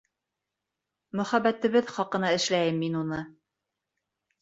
[1.19, 3.25] Мөхәббәтебеҙ хаҡына эшләйем мин уны.